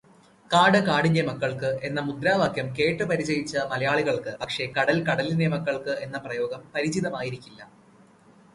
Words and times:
കാട് 0.51 0.77
കാടിൻറെ 0.85 1.21
മക്കൾക്ക് 1.21 1.79
എന്ന 1.83 1.99
മുദ്രാവാക്യം 1.99 2.67
കേട്ടുപരിചയിച്ച 2.75 3.57
മലയാളികൾക്ക് 3.71 4.33
പക്ഷേ 4.41 4.65
കടൽ 4.77 4.99
കലടിൻറെ 5.05 5.47
മക്കൾക്ക് 5.47 5.95
എന്ന 6.01 6.17
പ്രയോഗം 6.17 6.63
പരിചിതമായിരിക്കില്ല 6.75 7.61